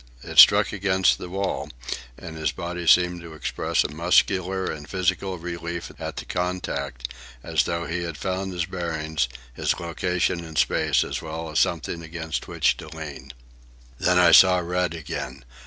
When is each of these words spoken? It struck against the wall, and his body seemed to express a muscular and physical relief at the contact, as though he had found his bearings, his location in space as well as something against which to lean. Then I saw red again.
It 0.23 0.39
struck 0.39 0.73
against 0.73 1.19
the 1.19 1.29
wall, 1.29 1.69
and 2.17 2.35
his 2.35 2.51
body 2.51 2.87
seemed 2.87 3.21
to 3.21 3.35
express 3.35 3.83
a 3.83 3.93
muscular 3.93 4.65
and 4.65 4.89
physical 4.89 5.37
relief 5.37 5.91
at 5.99 6.15
the 6.15 6.25
contact, 6.25 7.13
as 7.43 7.65
though 7.65 7.85
he 7.85 8.01
had 8.01 8.17
found 8.17 8.51
his 8.51 8.65
bearings, 8.65 9.29
his 9.53 9.79
location 9.79 10.43
in 10.43 10.55
space 10.55 11.03
as 11.03 11.21
well 11.21 11.51
as 11.51 11.59
something 11.59 12.01
against 12.01 12.47
which 12.47 12.77
to 12.77 12.87
lean. 12.87 13.31
Then 13.99 14.17
I 14.17 14.31
saw 14.31 14.57
red 14.57 14.95
again. 14.95 15.45